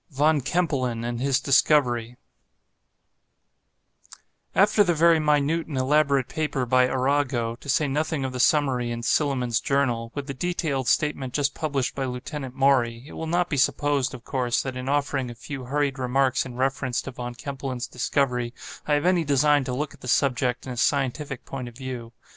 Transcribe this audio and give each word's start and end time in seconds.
VON 0.09 0.41
KEMPELEN 0.41 1.03
AND 1.03 1.21
HIS 1.21 1.39
DISCOVERY 1.39 2.17
After 4.55 4.83
the 4.83 4.95
very 4.95 5.19
minute 5.19 5.67
and 5.67 5.77
elaborate 5.77 6.27
paper 6.27 6.65
by 6.65 6.87
Arago, 6.87 7.55
to 7.57 7.69
say 7.69 7.87
nothing 7.87 8.25
of 8.25 8.33
the 8.33 8.39
summary 8.39 8.89
in 8.89 9.03
'Silliman's 9.03 9.59
Journal,' 9.61 10.11
with 10.15 10.25
the 10.25 10.33
detailed 10.33 10.87
statement 10.87 11.35
just 11.35 11.53
published 11.53 11.93
by 11.93 12.05
Lieutenant 12.05 12.55
Maury, 12.55 13.03
it 13.05 13.13
will 13.13 13.27
not 13.27 13.47
be 13.47 13.57
supposed, 13.57 14.15
of 14.15 14.23
course, 14.23 14.63
that 14.63 14.75
in 14.75 14.89
offering 14.89 15.29
a 15.29 15.35
few 15.35 15.65
hurried 15.65 15.99
remarks 15.99 16.47
in 16.47 16.55
reference 16.55 17.03
to 17.03 17.11
Von 17.11 17.35
Kempelen's 17.35 17.85
discovery, 17.85 18.55
I 18.87 18.93
have 18.95 19.05
any 19.05 19.23
design 19.23 19.63
to 19.65 19.73
look 19.75 19.93
at 19.93 20.01
the 20.01 20.07
subject 20.07 20.65
in 20.65 20.73
a 20.73 20.77
scientific 20.77 21.45
point 21.45 21.67
of 21.67 21.77
view. 21.77 22.11